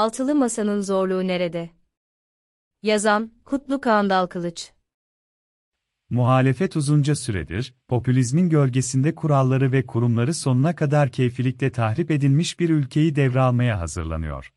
[0.00, 1.70] Altılı Masa'nın zorluğu nerede?
[2.82, 4.72] Yazan, Kutlu Kağandal Kılıç
[6.10, 13.16] Muhalefet uzunca süredir, popülizmin gölgesinde kuralları ve kurumları sonuna kadar keyfilikle tahrip edilmiş bir ülkeyi
[13.16, 14.52] devralmaya hazırlanıyor.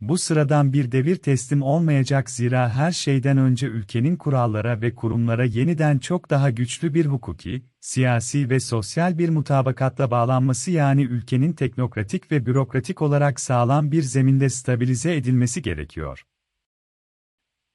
[0.00, 5.98] Bu sıradan bir devir teslim olmayacak zira her şeyden önce ülkenin kurallara ve kurumlara yeniden
[5.98, 12.46] çok daha güçlü bir hukuki, siyasi ve sosyal bir mutabakatla bağlanması yani ülkenin teknokratik ve
[12.46, 16.24] bürokratik olarak sağlam bir zeminde stabilize edilmesi gerekiyor.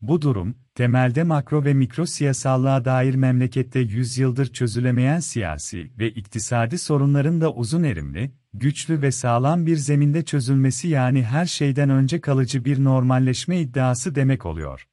[0.04, 7.42] Bu durum, temelde makro ve mikro siyasallığa dair memlekette yüzyıldır çözülemeyen siyasi ve iktisadi sorunların
[7.42, 12.84] da uzun erimli, güçlü ve sağlam bir zeminde çözülmesi yani her şeyden önce kalıcı bir
[12.84, 14.88] normalleşme iddiası demek oluyor.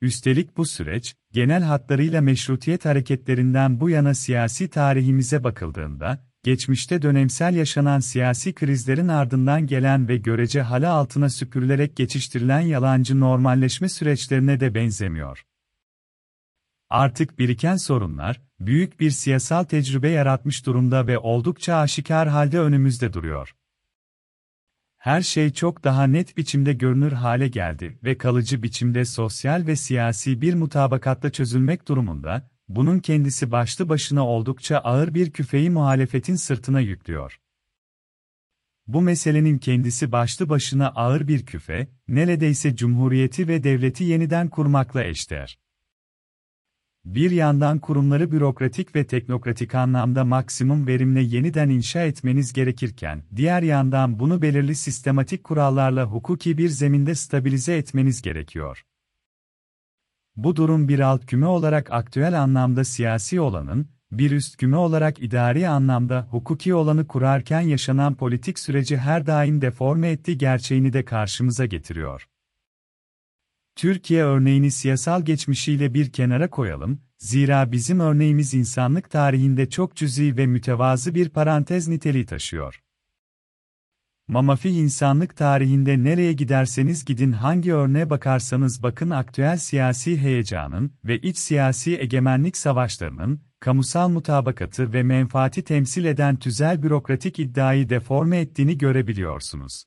[0.00, 8.00] Üstelik bu süreç, genel hatlarıyla meşrutiyet hareketlerinden bu yana siyasi tarihimize bakıldığında, geçmişte dönemsel yaşanan
[8.00, 15.44] siyasi krizlerin ardından gelen ve görece hala altına süpürülerek geçiştirilen yalancı normalleşme süreçlerine de benzemiyor.
[16.90, 23.54] Artık biriken sorunlar, büyük bir siyasal tecrübe yaratmış durumda ve oldukça aşikar halde önümüzde duruyor.
[24.98, 30.40] Her şey çok daha net biçimde görünür hale geldi ve kalıcı biçimde sosyal ve siyasi
[30.40, 37.40] bir mutabakatla çözülmek durumunda, bunun kendisi başlı başına oldukça ağır bir küfeyi muhalefetin sırtına yüklüyor.
[38.86, 45.58] Bu meselenin kendisi başlı başına ağır bir küfe, neredeyse cumhuriyeti ve devleti yeniden kurmakla eşdeğer.
[47.04, 54.18] Bir yandan kurumları bürokratik ve teknokratik anlamda maksimum verimle yeniden inşa etmeniz gerekirken, diğer yandan
[54.18, 58.84] bunu belirli sistematik kurallarla hukuki bir zeminde stabilize etmeniz gerekiyor.
[60.36, 65.68] Bu durum bir alt küme olarak aktüel anlamda siyasi olanın, bir üst küme olarak idari
[65.68, 72.26] anlamda hukuki olanı kurarken yaşanan politik süreci her daim deforme ettiği gerçeğini de karşımıza getiriyor.
[73.76, 80.46] Türkiye örneğini siyasal geçmişiyle bir kenara koyalım, zira bizim örneğimiz insanlık tarihinde çok cüzi ve
[80.46, 82.80] mütevazı bir parantez niteliği taşıyor.
[84.30, 91.38] Mamafi insanlık tarihinde nereye giderseniz gidin hangi örneğe bakarsanız bakın aktüel siyasi heyecanın ve iç
[91.38, 99.84] siyasi egemenlik savaşlarının, kamusal mutabakatı ve menfaati temsil eden tüzel bürokratik iddiayı deforme ettiğini görebiliyorsunuz.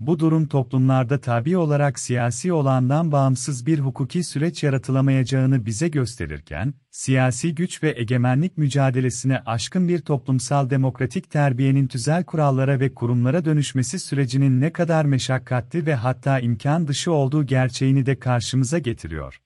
[0.00, 7.54] Bu durum toplumlarda tabi olarak siyasi olandan bağımsız bir hukuki süreç yaratılamayacağını bize gösterirken, siyasi
[7.54, 14.60] güç ve egemenlik mücadelesine aşkın bir toplumsal demokratik terbiyenin tüzel kurallara ve kurumlara dönüşmesi sürecinin
[14.60, 19.40] ne kadar meşakkatli ve hatta imkan dışı olduğu gerçeğini de karşımıza getiriyor.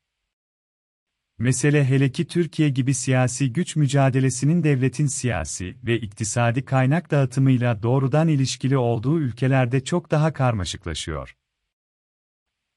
[1.41, 8.29] Mesele hele ki Türkiye gibi siyasi güç mücadelesinin devletin siyasi ve iktisadi kaynak dağıtımıyla doğrudan
[8.29, 11.37] ilişkili olduğu ülkelerde çok daha karmaşıklaşıyor.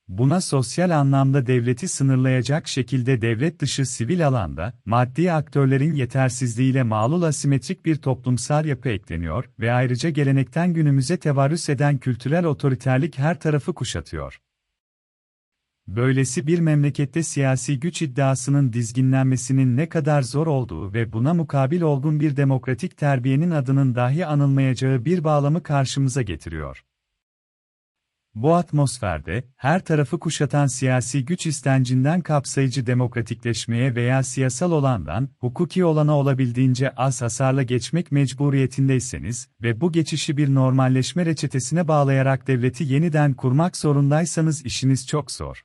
[0.08, 7.86] Buna sosyal anlamda devleti sınırlayacak şekilde devlet dışı sivil alanda, maddi aktörlerin yetersizliğiyle mağlul asimetrik
[7.86, 14.40] bir toplumsal yapı ekleniyor ve ayrıca gelenekten günümüze tevarüs eden kültürel otoriterlik her tarafı kuşatıyor.
[15.88, 22.20] Böylesi bir memlekette siyasi güç iddiasının dizginlenmesinin ne kadar zor olduğu ve buna mukabil olgun
[22.20, 26.84] bir demokratik terbiyenin adının dahi anılmayacağı bir bağlamı karşımıza getiriyor.
[28.36, 36.18] Bu atmosferde, her tarafı kuşatan siyasi güç istencinden kapsayıcı demokratikleşmeye veya siyasal olandan, hukuki olana
[36.18, 43.78] olabildiğince az hasarla geçmek mecburiyetindeyseniz ve bu geçişi bir normalleşme reçetesine bağlayarak devleti yeniden kurmak
[43.78, 45.64] zorundaysanız işiniz çok zor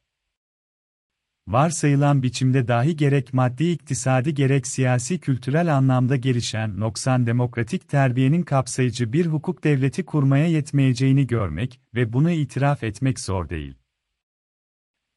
[1.53, 9.13] varsayılan biçimde dahi gerek maddi iktisadi gerek siyasi kültürel anlamda gelişen noksan demokratik terbiyenin kapsayıcı
[9.13, 13.75] bir hukuk devleti kurmaya yetmeyeceğini görmek ve bunu itiraf etmek zor değil.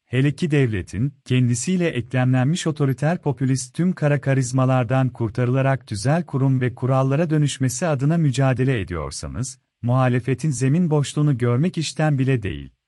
[0.06, 7.30] Hele ki devletin, kendisiyle eklemlenmiş otoriter popülist tüm kara karizmalardan kurtarılarak tüzel kurum ve kurallara
[7.30, 12.81] dönüşmesi adına mücadele ediyorsanız, muhalefetin zemin boşluğunu görmek işten bile değil.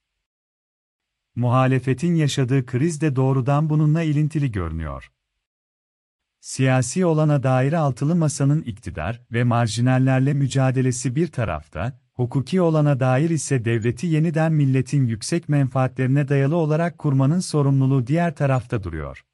[1.35, 5.11] Muhalefetin yaşadığı kriz de doğrudan bununla ilintili görünüyor.
[6.39, 13.65] Siyasi olana dair altılı masanın iktidar ve marjinallerle mücadelesi bir tarafta, hukuki olana dair ise
[13.65, 19.25] devleti yeniden milletin yüksek menfaatlerine dayalı olarak kurmanın sorumluluğu diğer tarafta duruyor.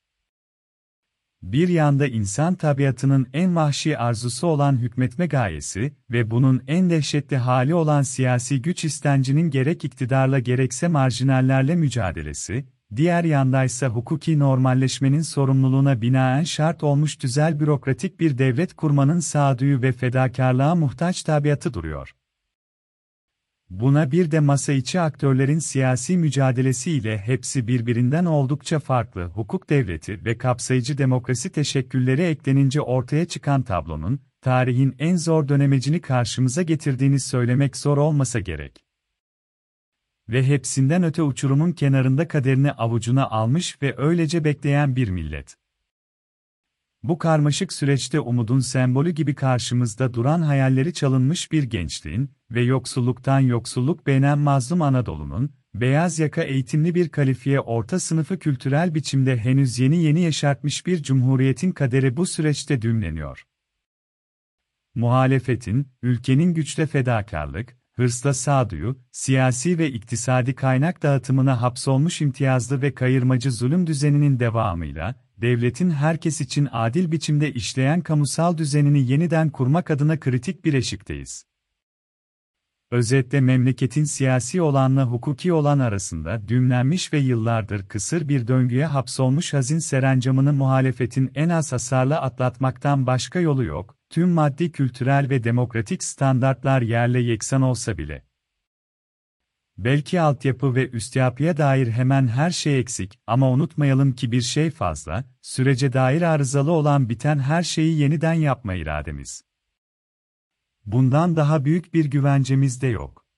[1.44, 7.75] Bir yanda insan tabiatının en vahşi arzusu olan hükmetme gayesi ve bunun en dehşetli hali
[7.75, 12.65] olan siyasi güç istencinin gerek iktidarla gerekse marjinallerle mücadelesi,
[12.95, 19.91] diğer yandaysa hukuki normalleşmenin sorumluluğuna binaen şart olmuş tüzel bürokratik bir devlet kurmanın sağduyu ve
[19.91, 22.13] fedakarlığa muhtaç tabiatı duruyor.
[23.69, 30.38] Buna bir de masa içi aktörlerin siyasi mücadelesiyle hepsi birbirinden oldukça farklı hukuk devleti ve
[30.38, 37.98] kapsayıcı demokrasi teşekkülleri eklenince ortaya çıkan tablonun, tarihin en zor dönemecini karşımıza getirdiğini söylemek zor
[37.98, 38.86] olmasa gerek.
[40.30, 45.59] Ve hepsinden öte uçurumun kenarında kaderini avucuna almış ve öylece bekleyen bir millet.
[47.04, 54.07] Bu karmaşık süreçte umudun sembolü gibi karşımızda duran hayalleri çalınmış bir gençliğin ve yoksulluktan yoksulluk
[54.07, 60.22] beğenen mazlum Anadolu'nun, beyaz yaka eğitimli bir kalifiye orta sınıfı kültürel biçimde henüz yeni yeni
[60.22, 63.44] yaşartmış bir cumhuriyetin kaderi bu süreçte düğümleniyor.
[64.96, 73.51] Muhalefetin, ülkenin güçle fedakarlık, hırsla sağduyu, siyasi ve iktisadi kaynak dağıtımına hapsolmuş imtiyazlı ve kayırmacı
[73.51, 80.66] zulüm düzeninin devamıyla, devletin herkes için adil biçimde işleyen kamusal düzenini yeniden kurmak adına kritik
[80.66, 81.46] bir eşikteyiz.
[82.92, 89.80] Özetle memleketin siyasi olanla hukuki olan arasında düğümlenmiş ve yıllardır kısır bir döngüye hapsolmuş hazin
[89.80, 96.82] serencamını muhalefetin en az hasarla atlatmaktan başka yolu yok, tüm maddi kültürel ve demokratik standartlar
[96.82, 98.26] yerle yeksan olsa bile.
[99.78, 105.26] Belki altyapı ve üstyapıya dair hemen her şey eksik ama unutmayalım ki bir şey fazla,
[105.42, 109.44] sürece dair arızalı olan biten her şeyi yeniden yapma irademiz.
[110.86, 113.29] Bundan daha büyük bir güvencemiz de yok.